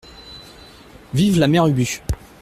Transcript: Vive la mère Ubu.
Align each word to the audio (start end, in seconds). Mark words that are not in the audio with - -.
Vive 1.13 1.37
la 1.37 1.47
mère 1.47 1.67
Ubu. 1.67 2.01